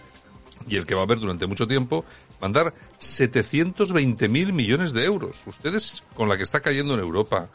y 0.69 0.77
el 0.77 0.87
que 0.87 0.95
va 0.95 1.03
a 1.03 1.05
haber 1.05 1.21
durante 1.21 1.47
mucho 1.47 1.67
tiempo, 1.67 2.05
mandar 2.41 2.75
720 2.99 4.29
mil 4.29 4.53
millones 4.53 4.93
de 4.93 5.05
euros. 5.05 5.43
Ustedes, 5.47 6.03
con 6.15 6.29
la 6.29 6.37
que 6.37 6.43
está 6.43 6.61
cayendo 6.61 6.95
en 6.95 7.01
Europa, 7.01 7.49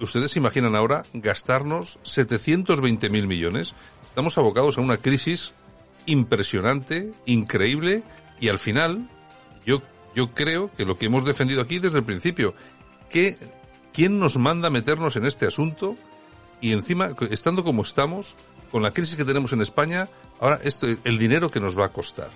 ¿ustedes 0.00 0.36
imaginan 0.36 0.74
ahora 0.74 1.04
gastarnos 1.12 1.98
720 2.02 3.10
mil 3.10 3.26
millones? 3.26 3.74
Estamos 4.08 4.38
abocados 4.38 4.78
a 4.78 4.80
una 4.80 4.98
crisis 4.98 5.52
impresionante, 6.06 7.12
increíble, 7.26 8.02
y 8.40 8.48
al 8.48 8.58
final 8.58 9.08
yo, 9.66 9.82
yo 10.14 10.32
creo 10.32 10.72
que 10.74 10.84
lo 10.84 10.96
que 10.96 11.06
hemos 11.06 11.24
defendido 11.24 11.60
aquí 11.60 11.78
desde 11.78 11.98
el 11.98 12.04
principio, 12.04 12.54
que 13.10 13.36
¿quién 13.92 14.18
nos 14.18 14.36
manda 14.36 14.70
meternos 14.70 15.16
en 15.16 15.26
este 15.26 15.46
asunto? 15.46 15.96
Y 16.60 16.72
encima, 16.72 17.10
estando 17.30 17.62
como 17.62 17.82
estamos, 17.82 18.34
con 18.70 18.82
la 18.82 18.92
crisis 18.92 19.16
que 19.16 19.24
tenemos 19.24 19.52
en 19.52 19.60
España, 19.60 20.08
ahora 20.40 20.60
esto, 20.62 20.86
el 21.04 21.18
dinero 21.18 21.50
que 21.50 21.60
nos 21.60 21.78
va 21.78 21.86
a 21.86 21.88
costar. 21.88 22.30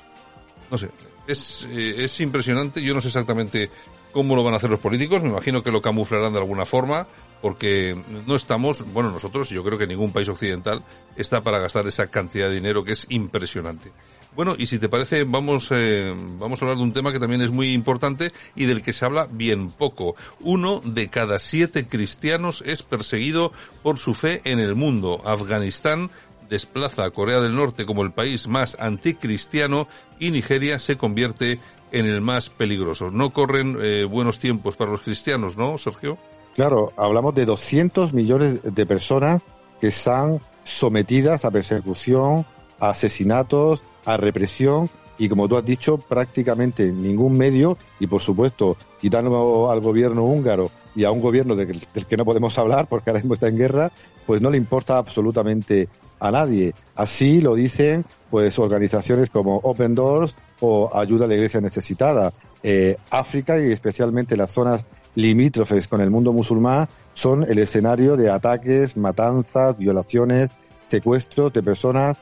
No 0.71 0.79
sé, 0.79 0.91
es, 1.27 1.67
eh, 1.71 2.05
es 2.05 2.21
impresionante. 2.21 2.83
Yo 2.83 2.95
no 2.95 3.01
sé 3.01 3.09
exactamente 3.09 3.71
cómo 4.12 4.37
lo 4.37 4.45
van 4.45 4.54
a 4.54 4.59
hacer 4.59 4.71
los 4.71 4.81
políticos. 4.81 5.23
Me 5.23 5.31
imagino 5.31 5.62
que 5.62 5.71
lo 5.71 5.83
camuflarán 5.83 6.33
de 6.33 6.38
alguna 6.38 6.66
forma, 6.66 7.07
porque 7.40 7.97
no 8.26 8.37
estamos, 8.37 8.85
bueno, 8.92 9.11
nosotros, 9.11 9.49
yo 9.49 9.64
creo 9.64 9.78
que 9.78 9.87
ningún 9.87 10.12
país 10.12 10.28
occidental 10.28 10.85
está 11.16 11.40
para 11.40 11.61
gastar 11.61 11.87
esa 11.88 12.07
cantidad 12.07 12.49
de 12.49 12.54
dinero 12.54 12.85
que 12.85 12.92
es 12.92 13.07
impresionante. 13.09 13.90
Bueno, 14.35 14.54
y 14.57 14.66
si 14.66 14.78
te 14.78 14.88
parece, 14.88 15.25
vamos, 15.25 15.69
eh, 15.73 16.14
vamos 16.38 16.61
a 16.61 16.64
hablar 16.64 16.78
de 16.78 16.85
un 16.85 16.92
tema 16.92 17.12
que 17.12 17.21
también 17.21 17.42
es 17.42 17.50
muy 17.50 17.73
importante 17.73 18.28
y 18.57 18.64
del 18.64 18.81
que 18.81 18.95
se 18.95 19.04
habla 19.04 19.28
bien 19.31 19.71
poco. 19.71 20.14
Uno 20.40 20.81
de 20.85 21.09
cada 21.09 21.38
siete 21.38 21.87
cristianos 21.87 22.62
es 22.66 22.83
perseguido 22.83 23.52
por 23.83 23.99
su 23.99 24.14
fe 24.14 24.40
en 24.45 24.59
el 24.59 24.75
mundo. 24.75 25.21
Afganistán 25.26 26.11
desplaza 26.49 27.04
a 27.04 27.11
Corea 27.11 27.40
del 27.40 27.54
Norte 27.54 27.85
como 27.85 28.02
el 28.02 28.12
país 28.12 28.47
más 28.47 28.76
anticristiano 28.78 29.87
y 30.19 30.31
Nigeria 30.31 30.78
se 30.78 30.97
convierte 30.97 31.59
en 31.93 32.07
el 32.07 32.21
más 32.21 32.49
peligroso. 32.49 33.11
No 33.11 33.31
corren 33.31 33.77
eh, 33.81 34.05
buenos 34.05 34.39
tiempos 34.39 34.77
para 34.77 34.91
los 34.91 35.03
cristianos, 35.03 35.57
¿no, 35.57 35.79
Sergio? 35.79 36.19
Claro, 36.55 36.93
hablamos 36.97 37.35
de 37.35 37.45
200 37.45 38.13
millones 38.13 38.61
de 38.63 38.87
personas 38.87 39.43
que 39.81 39.89
están 39.89 40.41
sometidas 40.65 41.45
a 41.45 41.51
persecución, 41.51 42.45
a 42.81 42.91
asesinatos, 42.91 43.83
a 44.05 44.17
represión 44.17 44.91
y 45.19 45.29
como 45.29 45.49
tú 45.49 45.57
has 45.57 45.65
dicho, 45.65 45.99
prácticamente 45.99 46.91
ningún 46.91 47.37
medio 47.37 47.77
y 48.01 48.07
por 48.07 48.21
supuesto 48.21 48.77
quitando 49.01 49.71
al 49.71 49.81
gobierno 49.81 50.25
húngaro 50.25 50.71
y 50.95 51.05
a 51.05 51.11
un 51.11 51.21
gobierno 51.21 51.55
del, 51.55 51.81
que 52.09 52.17
no 52.17 52.25
podemos 52.25 52.59
hablar 52.59 52.87
porque 52.89 53.11
ahora 53.11 53.21
mismo 53.21 53.35
está 53.35 53.49
en 53.49 53.57
guerra, 53.57 53.93
pues 54.27 54.43
no 54.43 54.51
le 54.51 54.57
importa 54.57 54.99
absolutamente 54.99 55.89
a 56.23 56.31
nadie. 56.31 56.75
Así 56.95 57.41
lo 57.41 57.55
dicen 57.55 58.05
pues 58.31 58.59
organizaciones 58.59 59.29
como 59.31 59.57
Open 59.57 59.95
Doors 59.95 60.35
o 60.61 60.91
Ayuda 60.97 61.26
a 61.26 61.29
la 61.29 61.35
Iglesia 61.35 61.61
Necesitada. 61.61 62.33
Eh, 62.62 62.97
África 63.11 63.61
y 63.61 63.73
especialmente 63.73 64.37
las 64.37 64.52
zonas 64.52 64.87
limítrofes 65.14 65.88
con 65.88 66.00
el 66.00 66.11
mundo 66.11 66.33
musulmán 66.33 66.88
son 67.12 67.43
el 67.43 67.59
escenario 67.59 68.17
de 68.17 68.31
ataques, 68.31 68.97
matanzas, 68.97 69.76
violaciones, 69.76 70.50
secuestros 70.87 71.52
de 71.52 71.62
personas 71.62 72.17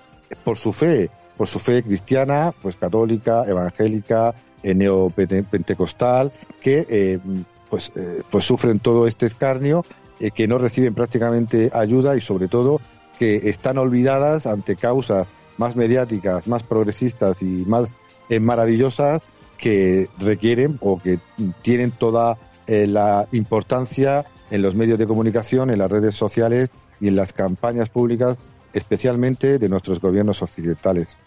por 0.45 0.57
su 0.57 0.73
fe 0.73 1.11
por 1.41 1.49
su 1.49 1.59
fe 1.59 1.83
cristiana, 1.83 2.53
pues 2.61 2.77
católica, 2.77 3.45
evangélica, 3.47 4.35
eh, 4.63 4.75
neopentecostal, 4.75 6.31
que 6.61 6.87
eh, 6.87 7.19
pues, 7.71 7.91
eh, 7.97 8.21
pues 8.31 8.45
sufren 8.45 8.79
todo 8.79 9.07
este 9.07 9.25
escarnio, 9.25 9.83
que 10.35 10.47
no 10.47 10.59
reciben 10.59 10.95
prácticamente 10.95 11.71
ayuda 11.73 12.15
y 12.15 12.21
sobre 12.21 12.49
todo 12.49 12.79
que 13.21 13.51
están 13.51 13.77
olvidadas 13.77 14.47
ante 14.47 14.77
causas 14.77 15.29
más 15.59 15.77
mediáticas, 15.77 16.49
más 16.49 16.63
progresistas 16.65 17.43
y 17.43 17.67
más 17.67 17.93
maravillosas 18.41 19.21
que 19.59 20.09
requieren 20.19 20.79
o 20.81 20.99
que 20.99 21.19
tienen 21.61 21.91
toda 21.91 22.39
la 22.67 23.29
importancia 23.33 24.25
en 24.51 24.63
los 24.63 24.75
medios 24.75 24.99
de 24.99 25.07
comunicación, 25.07 25.69
en 25.69 25.81
las 25.81 25.91
redes 25.91 26.15
sociales 26.15 26.71
y 26.99 27.09
en 27.09 27.17
las 27.17 27.35
campañas 27.35 27.91
públicas, 27.91 28.39
especialmente 28.73 29.59
de 29.59 29.69
nuestros 29.69 30.01
gobiernos 30.01 30.41
occidentales. 30.41 31.19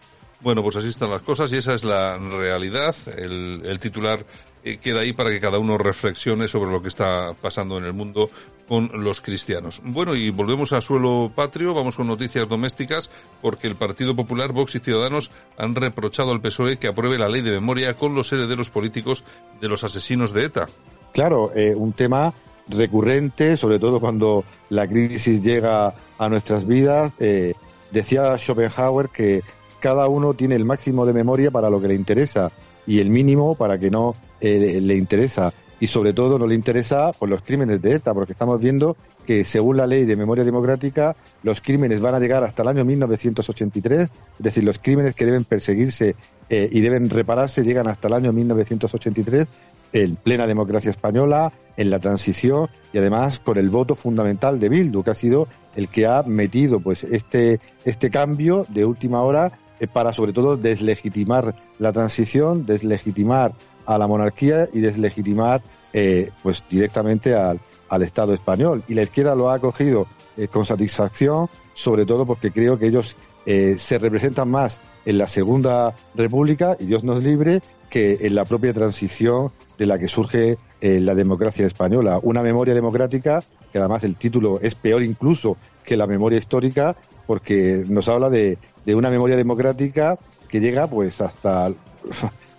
Bueno, 0.44 0.62
pues 0.62 0.76
así 0.76 0.90
están 0.90 1.10
las 1.10 1.22
cosas 1.22 1.54
y 1.54 1.58
esa 1.58 1.74
es 1.74 1.86
la 1.86 2.18
realidad. 2.18 2.94
El, 3.18 3.80
titular 3.80 4.26
eh, 4.62 4.76
queda 4.76 5.00
ahí 5.00 5.14
para 5.14 5.30
que 5.30 5.40
cada 5.40 5.58
uno 5.58 5.78
reflexione 5.78 6.50
sobre 6.50 6.70
lo 6.70 6.82
que 6.82 6.90
está 6.90 7.34
pasando 7.34 7.78
en 7.78 7.86
el 7.86 7.94
mundo 7.94 8.30
con 8.68 8.90
los 9.02 9.22
cristianos. 9.22 9.82
Bueno, 9.86 10.16
y 10.16 10.32
volvemos 10.32 10.74
a 10.74 10.82
suelo 10.82 11.32
patrio, 11.34 11.74
vamos 11.74 11.96
con 11.96 12.08
noticias 12.08 12.48
domésticas, 12.50 13.10
porque 13.42 13.68
el 13.68 13.78
Partido 13.78 14.18
Popular, 14.18 14.52
Vox 14.52 14.76
y 14.76 14.80
Ciudadanos 14.82 15.32
han 15.58 15.76
reprochado 15.76 16.32
al 16.32 16.42
PSOE 16.42 16.78
que 16.78 16.90
apruebe 16.90 17.18
la 17.18 17.30
ley 17.30 17.42
de 17.42 17.52
memoria 17.52 17.94
con 17.94 18.14
los 18.14 18.34
herederos 18.34 18.70
políticos 18.70 19.24
de 19.62 19.70
los 19.70 19.86
asesinos 19.86 20.34
de 20.34 20.46
ETA. 20.46 20.68
Claro, 21.14 21.54
eh, 21.56 21.74
un 21.74 21.94
tema 21.94 22.34
recurrente, 22.68 23.56
sobre 23.56 23.80
todo 23.80 24.02
cuando 24.02 24.44
la 24.70 24.88
crisis 24.88 25.42
llega 25.42 25.94
a 26.18 26.30
nuestras 26.30 26.68
vidas. 26.68 27.14
Eh, 27.20 27.54
decía 27.92 28.38
Schopenhauer 28.38 29.10
que 29.10 29.42
cada 29.84 30.08
uno 30.08 30.34
tiene 30.34 30.56
el 30.56 30.64
máximo 30.64 31.06
de 31.06 31.12
memoria 31.12 31.52
para 31.52 31.70
lo 31.70 31.82
que 31.82 31.90
le 31.90 31.96
interesa 31.96 32.54
y 32.88 33.02
el 33.02 33.10
mínimo 33.10 33.56
para 33.56 33.78
que 33.78 33.92
no 33.92 34.16
eh, 34.40 34.80
le 34.82 34.96
interesa. 34.96 35.52
Y 35.82 35.88
sobre 35.88 36.14
todo 36.14 36.40
no 36.40 36.48
le 36.48 36.56
interesa 36.56 37.12
por 37.12 37.28
los 37.28 37.42
crímenes 37.42 37.82
de 37.82 37.96
ETA, 37.96 38.14
porque 38.14 38.32
estamos 38.32 38.62
viendo 38.62 38.96
que 39.26 39.44
según 39.44 39.76
la 39.76 39.86
ley 39.86 40.06
de 40.06 40.16
memoria 40.16 40.46
democrática, 40.46 41.18
los 41.42 41.60
crímenes 41.60 42.00
van 42.00 42.16
a 42.16 42.22
llegar 42.22 42.46
hasta 42.46 42.62
el 42.62 42.70
año 42.70 42.86
1983, 42.86 44.04
es 44.04 44.10
decir, 44.38 44.64
los 44.64 44.80
crímenes 44.80 45.16
que 45.16 45.26
deben 45.26 45.44
perseguirse 45.44 46.16
eh, 46.50 46.70
y 46.72 46.80
deben 46.80 47.10
repararse 47.10 47.64
llegan 47.64 47.90
hasta 47.90 48.08
el 48.08 48.14
año 48.14 48.32
1983 48.32 49.50
en 49.92 50.16
plena 50.16 50.48
democracia 50.48 50.92
española, 50.92 51.52
en 51.76 51.90
la 51.90 52.00
transición 52.00 52.70
y 52.94 53.00
además 53.00 53.40
con 53.40 53.58
el 53.58 53.70
voto 53.70 53.96
fundamental 53.96 54.62
de 54.62 54.70
Bildu, 54.70 55.04
que 55.04 55.12
ha 55.12 55.16
sido 55.16 55.50
el 55.76 55.90
que 55.90 56.06
ha 56.06 56.24
metido 56.24 56.80
pues 56.80 57.04
este, 57.04 57.60
este 57.84 58.10
cambio 58.10 58.66
de 58.70 58.86
última 58.86 59.22
hora 59.22 59.52
para 59.88 60.14
sobre 60.14 60.34
todo 60.34 60.58
deslegitimar 60.58 61.56
la 61.80 61.92
transición, 61.92 62.66
deslegitimar 62.66 63.54
a 63.86 63.98
la 63.98 64.08
monarquía 64.08 64.68
y 64.74 64.80
deslegitimar 64.80 65.62
eh, 65.92 66.32
pues 66.42 66.64
directamente 66.70 67.36
al, 67.36 67.60
Estado 68.02 68.34
español. 68.34 68.84
Y 68.88 68.96
la 68.96 69.04
izquierda 69.04 69.36
lo 69.36 69.52
ha 69.52 69.54
acogido 69.54 70.08
eh, 70.36 70.48
con 70.48 70.66
satisfacción, 70.66 71.48
sobre 71.76 72.08
todo 72.08 72.26
porque 72.26 72.50
creo 72.50 72.80
que 72.80 72.88
ellos 72.88 73.16
eh, 73.46 73.76
se 73.78 74.00
representan 74.00 74.50
más 74.50 74.82
en 75.06 75.20
la 75.20 75.28
Segunda 75.28 75.94
República, 76.16 76.76
y 76.80 76.86
Dios 76.86 77.04
nos 77.04 77.22
libre, 77.22 77.62
que 77.92 78.18
en 78.22 78.34
la 78.34 78.46
propia 78.46 78.74
transición 78.74 79.52
de 79.78 79.86
la 79.86 80.00
que 80.00 80.08
surge 80.08 80.58
la 80.82 81.14
democracia 81.14 81.68
española. 81.68 82.20
Una 82.24 82.42
memoria 82.42 82.74
democrática, 82.74 83.44
que 83.72 83.78
además 83.78 84.04
el 84.04 84.16
título 84.16 84.60
es 84.60 84.74
peor 84.74 85.04
incluso 85.04 85.56
que 85.86 85.96
la 85.96 86.08
memoria 86.08 86.40
histórica, 86.40 86.96
porque 87.26 87.84
nos 87.88 88.08
habla 88.10 88.30
de, 88.30 88.58
de 88.86 88.96
una 88.96 89.10
memoria 89.10 89.36
democrática 89.36 90.18
que 90.50 90.60
llega 90.60 90.88
pues 90.88 91.22
hasta, 91.22 91.72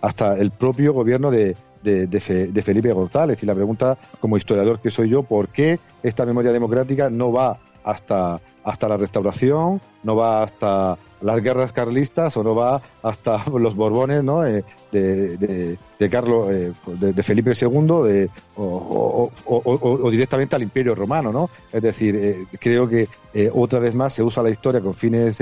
hasta 0.01 0.37
el 0.37 0.51
propio 0.51 0.93
gobierno 0.93 1.31
de, 1.31 1.55
de, 1.85 2.63
Felipe 2.63 2.91
González. 2.91 3.41
Y 3.43 3.45
la 3.45 3.55
pregunta, 3.55 3.97
como 4.19 4.37
historiador 4.37 4.79
que 4.79 4.91
soy 4.91 5.09
yo, 5.09 5.23
¿por 5.23 5.49
qué 5.49 5.79
esta 6.03 6.25
memoria 6.25 6.51
democrática 6.51 7.09
no 7.09 7.31
va 7.31 7.59
hasta, 7.83 8.41
hasta 8.63 8.89
la 8.89 8.97
restauración, 8.97 9.81
no 10.03 10.15
va 10.15 10.43
hasta 10.43 10.97
las 11.25 11.41
guerras 11.41 11.73
carlistas 11.73 12.37
o 12.37 12.43
no 12.43 12.53
va 12.53 12.79
hasta 13.01 13.43
los 13.59 13.75
Borbones, 13.75 14.23
¿no? 14.23 14.45
Eh, 14.45 14.63
de, 14.91 15.77
de, 15.99 16.09
Carlos, 16.09 16.51
eh, 16.51 16.71
de, 16.85 17.23
Felipe 17.23 17.51
II, 17.59 18.03
de, 18.03 18.29
o, 18.55 19.31
directamente 20.11 20.55
al 20.55 20.61
Imperio 20.61 20.93
Romano, 20.93 21.31
¿no? 21.33 21.49
Es 21.71 21.81
decir, 21.81 22.15
eh, 22.15 22.45
creo 22.59 22.87
que 22.87 23.09
otra 23.53 23.79
vez 23.79 23.95
más 23.95 24.13
se 24.13 24.21
usa 24.23 24.43
la 24.43 24.51
historia 24.51 24.79
con 24.79 24.93
fines 24.93 25.41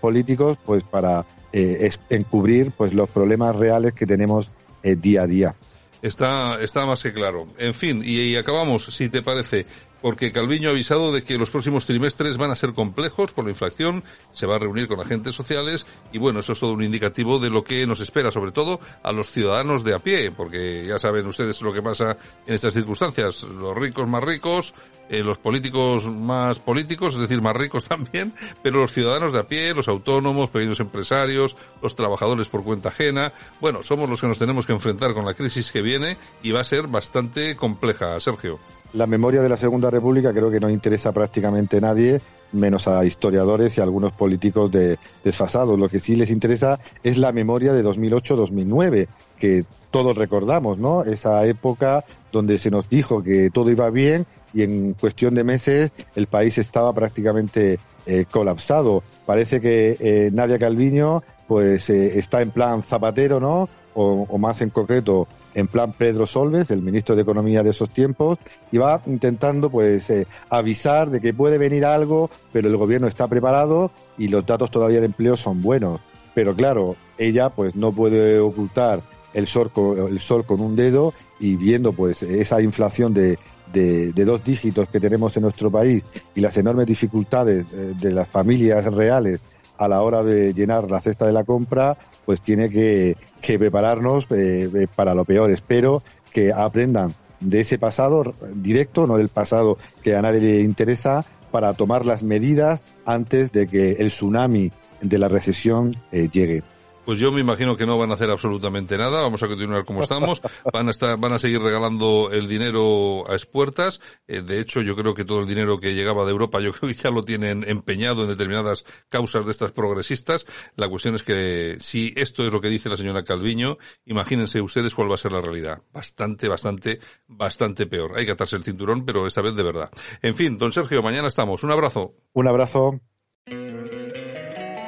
políticos, 0.00 0.58
pues 0.64 0.82
para 0.82 1.24
encubrir, 1.52 2.72
pues 2.72 2.94
los 2.94 3.08
problemas 3.10 3.54
reales 3.54 3.92
que 3.92 4.06
tenemos 4.06 4.50
día 4.82 5.22
a 5.22 5.26
día. 5.26 5.54
Está, 6.02 6.60
está 6.60 6.84
más 6.86 7.02
que 7.02 7.12
claro. 7.12 7.46
En 7.58 7.74
fin, 7.74 8.02
y 8.04 8.34
acabamos, 8.36 8.84
si 8.86 9.08
te 9.08 9.22
parece, 9.22 9.66
porque 10.04 10.32
Calviño 10.32 10.68
ha 10.68 10.72
avisado 10.72 11.12
de 11.12 11.24
que 11.24 11.38
los 11.38 11.48
próximos 11.48 11.86
trimestres 11.86 12.36
van 12.36 12.50
a 12.50 12.56
ser 12.56 12.74
complejos 12.74 13.32
por 13.32 13.46
la 13.46 13.52
inflación, 13.52 14.04
se 14.34 14.44
va 14.44 14.56
a 14.56 14.58
reunir 14.58 14.86
con 14.86 15.00
agentes 15.00 15.34
sociales 15.34 15.86
y 16.12 16.18
bueno, 16.18 16.40
eso 16.40 16.52
es 16.52 16.60
todo 16.60 16.74
un 16.74 16.82
indicativo 16.82 17.38
de 17.38 17.48
lo 17.48 17.64
que 17.64 17.86
nos 17.86 18.00
espera, 18.00 18.30
sobre 18.30 18.52
todo 18.52 18.80
a 19.02 19.12
los 19.12 19.30
ciudadanos 19.30 19.82
de 19.82 19.94
a 19.94 20.00
pie, 20.00 20.30
porque 20.30 20.84
ya 20.86 20.98
saben 20.98 21.26
ustedes 21.26 21.62
lo 21.62 21.72
que 21.72 21.80
pasa 21.80 22.18
en 22.46 22.52
estas 22.52 22.74
circunstancias, 22.74 23.44
los 23.44 23.74
ricos 23.74 24.06
más 24.06 24.22
ricos, 24.22 24.74
eh, 25.08 25.24
los 25.24 25.38
políticos 25.38 26.12
más 26.12 26.58
políticos, 26.58 27.14
es 27.14 27.20
decir, 27.22 27.40
más 27.40 27.56
ricos 27.56 27.84
también, 27.88 28.34
pero 28.62 28.80
los 28.80 28.92
ciudadanos 28.92 29.32
de 29.32 29.38
a 29.38 29.48
pie, 29.48 29.72
los 29.72 29.88
autónomos, 29.88 30.50
pequeños 30.50 30.80
empresarios, 30.80 31.56
los 31.80 31.94
trabajadores 31.94 32.50
por 32.50 32.62
cuenta 32.62 32.90
ajena, 32.90 33.32
bueno, 33.58 33.82
somos 33.82 34.10
los 34.10 34.20
que 34.20 34.26
nos 34.26 34.38
tenemos 34.38 34.66
que 34.66 34.74
enfrentar 34.74 35.14
con 35.14 35.24
la 35.24 35.32
crisis 35.32 35.72
que 35.72 35.80
viene 35.80 36.18
y 36.42 36.52
va 36.52 36.60
a 36.60 36.64
ser 36.64 36.88
bastante 36.88 37.56
compleja, 37.56 38.20
Sergio 38.20 38.60
la 38.94 39.06
memoria 39.06 39.42
de 39.42 39.48
la 39.48 39.56
Segunda 39.56 39.90
República 39.90 40.32
creo 40.32 40.50
que 40.50 40.60
no 40.60 40.70
interesa 40.70 41.12
prácticamente 41.12 41.78
a 41.78 41.80
nadie, 41.80 42.20
menos 42.52 42.86
a 42.86 43.04
historiadores 43.04 43.76
y 43.76 43.80
algunos 43.80 44.12
políticos 44.12 44.70
de, 44.70 44.98
desfasados. 45.24 45.78
Lo 45.78 45.88
que 45.88 45.98
sí 45.98 46.14
les 46.14 46.30
interesa 46.30 46.78
es 47.02 47.18
la 47.18 47.32
memoria 47.32 47.72
de 47.72 47.84
2008-2009, 47.84 49.08
que 49.38 49.64
todos 49.90 50.16
recordamos, 50.16 50.78
¿no? 50.78 51.02
Esa 51.02 51.44
época 51.44 52.04
donde 52.30 52.58
se 52.58 52.70
nos 52.70 52.88
dijo 52.88 53.22
que 53.22 53.50
todo 53.52 53.70
iba 53.70 53.90
bien 53.90 54.26
y 54.52 54.62
en 54.62 54.94
cuestión 54.94 55.34
de 55.34 55.42
meses 55.42 55.90
el 56.14 56.28
país 56.28 56.56
estaba 56.58 56.92
prácticamente 56.92 57.80
eh, 58.06 58.24
colapsado. 58.30 59.02
Parece 59.26 59.60
que 59.60 59.96
eh, 59.98 60.30
Nadia 60.32 60.58
Calviño 60.58 61.22
pues 61.48 61.90
eh, 61.90 62.18
está 62.18 62.42
en 62.42 62.52
plan 62.52 62.82
zapatero, 62.82 63.40
¿no? 63.40 63.68
o, 63.94 64.38
más 64.38 64.60
en 64.60 64.70
concreto 64.70 65.26
en 65.54 65.68
plan 65.68 65.92
Pedro 65.92 66.26
Solves, 66.26 66.70
el 66.70 66.82
ministro 66.82 67.16
de 67.16 67.22
Economía 67.22 67.62
de 67.62 67.70
esos 67.70 67.90
tiempos, 67.90 68.38
y 68.72 68.78
va 68.78 69.00
intentando 69.06 69.70
pues 69.70 70.10
eh, 70.10 70.26
avisar 70.50 71.10
de 71.10 71.20
que 71.20 71.32
puede 71.32 71.58
venir 71.58 71.84
algo, 71.84 72.30
pero 72.52 72.68
el 72.68 72.76
gobierno 72.76 73.06
está 73.06 73.28
preparado 73.28 73.90
y 74.18 74.28
los 74.28 74.44
datos 74.44 74.70
todavía 74.70 75.00
de 75.00 75.06
empleo 75.06 75.36
son 75.36 75.62
buenos. 75.62 76.00
Pero 76.34 76.54
claro, 76.54 76.96
ella 77.16 77.50
pues 77.50 77.76
no 77.76 77.92
puede 77.92 78.40
ocultar 78.40 79.02
el 79.32 79.46
sol 79.46 79.70
con, 79.70 79.96
el 80.08 80.18
sol 80.18 80.44
con 80.44 80.60
un 80.60 80.76
dedo 80.76 81.14
y 81.38 81.56
viendo 81.56 81.92
pues 81.92 82.22
esa 82.22 82.60
inflación 82.60 83.14
de, 83.14 83.38
de, 83.72 84.24
dos 84.24 84.44
dígitos 84.44 84.88
que 84.88 85.00
tenemos 85.00 85.36
en 85.36 85.42
nuestro 85.42 85.70
país 85.70 86.04
y 86.34 86.40
las 86.40 86.56
enormes 86.56 86.86
dificultades 86.86 87.66
eh, 87.72 87.94
de 87.98 88.12
las 88.12 88.28
familias 88.28 88.84
reales 88.92 89.40
a 89.76 89.88
la 89.88 90.02
hora 90.02 90.22
de 90.22 90.52
llenar 90.54 90.90
la 90.90 91.00
cesta 91.00 91.26
de 91.26 91.32
la 91.32 91.44
compra, 91.44 91.96
pues 92.24 92.40
tiene 92.40 92.70
que, 92.70 93.16
prepararnos 93.40 94.26
eh, 94.30 94.70
eh, 94.74 94.86
para 94.94 95.14
lo 95.14 95.24
peor. 95.24 95.50
Espero 95.50 96.02
que 96.32 96.52
aprendan 96.52 97.14
de 97.40 97.60
ese 97.60 97.78
pasado 97.78 98.34
directo, 98.54 99.06
no 99.06 99.16
del 99.16 99.28
pasado 99.28 99.78
que 100.02 100.16
a 100.16 100.22
nadie 100.22 100.40
le 100.40 100.60
interesa, 100.60 101.24
para 101.50 101.74
tomar 101.74 102.04
las 102.04 102.22
medidas 102.22 102.82
antes 103.04 103.52
de 103.52 103.68
que 103.68 103.92
el 103.92 104.08
tsunami 104.08 104.72
de 105.00 105.18
la 105.18 105.28
recesión 105.28 105.96
eh, 106.10 106.28
llegue. 106.32 106.62
Pues 107.04 107.18
yo 107.18 107.30
me 107.32 107.40
imagino 107.40 107.76
que 107.76 107.86
no 107.86 107.98
van 107.98 108.10
a 108.10 108.14
hacer 108.14 108.30
absolutamente 108.30 108.96
nada. 108.96 109.22
Vamos 109.22 109.42
a 109.42 109.48
continuar 109.48 109.84
como 109.84 110.02
estamos. 110.02 110.40
Van 110.72 110.88
a 110.88 110.90
estar, 110.90 111.18
van 111.18 111.32
a 111.32 111.38
seguir 111.38 111.60
regalando 111.60 112.30
el 112.32 112.48
dinero 112.48 113.28
a 113.30 113.34
expuertas. 113.34 114.00
Eh, 114.26 114.42
de 114.42 114.60
hecho, 114.60 114.80
yo 114.80 114.96
creo 114.96 115.14
que 115.14 115.24
todo 115.24 115.40
el 115.40 115.46
dinero 115.46 115.78
que 115.78 115.94
llegaba 115.94 116.24
de 116.24 116.30
Europa, 116.30 116.60
yo 116.60 116.72
creo 116.72 116.88
que 116.90 116.96
ya 116.96 117.10
lo 117.10 117.22
tienen 117.22 117.64
empeñado 117.68 118.22
en 118.22 118.28
determinadas 118.28 118.84
causas 119.08 119.44
de 119.44 119.52
estas 119.52 119.72
progresistas. 119.72 120.46
La 120.76 120.88
cuestión 120.88 121.14
es 121.14 121.22
que 121.22 121.76
si 121.78 122.12
esto 122.16 122.44
es 122.44 122.52
lo 122.52 122.60
que 122.60 122.68
dice 122.68 122.88
la 122.88 122.96
señora 122.96 123.24
Calviño, 123.24 123.76
imagínense 124.06 124.60
ustedes 124.60 124.94
cuál 124.94 125.10
va 125.10 125.14
a 125.14 125.18
ser 125.18 125.32
la 125.32 125.40
realidad. 125.40 125.82
Bastante, 125.92 126.48
bastante, 126.48 127.00
bastante 127.26 127.86
peor. 127.86 128.18
Hay 128.18 128.26
que 128.26 128.32
atarse 128.32 128.56
el 128.56 128.64
cinturón, 128.64 129.04
pero 129.04 129.26
esta 129.26 129.42
vez 129.42 129.54
de 129.54 129.62
verdad. 129.62 129.90
En 130.22 130.34
fin, 130.34 130.58
don 130.58 130.72
Sergio, 130.72 131.02
mañana 131.02 131.28
estamos. 131.28 131.62
Un 131.62 131.72
abrazo. 131.72 132.14
Un 132.32 132.48
abrazo. 132.48 133.00